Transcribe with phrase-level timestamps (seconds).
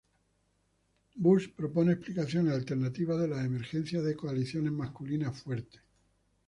[1.15, 5.79] Buss propone explicaciones alternativas de la emergencia de coaliciones masculinas fuertes.